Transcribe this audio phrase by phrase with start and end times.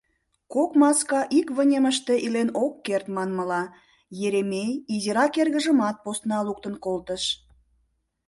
[0.53, 3.63] Кок маска ик вынемыште илен ок керт, манмыла,
[4.25, 7.23] Еремей изирак эргыжымат посна луктын колтыш.